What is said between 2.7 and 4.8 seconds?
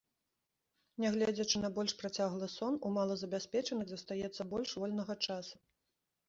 у малазабяспечаных застаецца больш